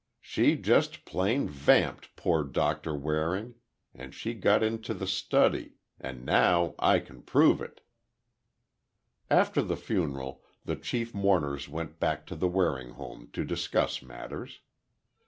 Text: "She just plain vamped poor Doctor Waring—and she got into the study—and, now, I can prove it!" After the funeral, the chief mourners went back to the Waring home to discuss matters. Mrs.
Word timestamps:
"She 0.19 0.55
just 0.57 1.05
plain 1.05 1.47
vamped 1.47 2.15
poor 2.15 2.43
Doctor 2.43 2.95
Waring—and 2.97 4.15
she 4.15 4.33
got 4.33 4.63
into 4.63 4.95
the 4.95 5.05
study—and, 5.05 6.25
now, 6.25 6.73
I 6.79 6.97
can 6.97 7.21
prove 7.21 7.61
it!" 7.61 7.81
After 9.29 9.61
the 9.61 9.77
funeral, 9.77 10.41
the 10.65 10.75
chief 10.75 11.13
mourners 11.13 11.69
went 11.69 11.99
back 11.99 12.25
to 12.25 12.35
the 12.35 12.47
Waring 12.47 12.93
home 12.93 13.29
to 13.33 13.45
discuss 13.45 14.01
matters. 14.01 14.53
Mrs. 14.53 14.59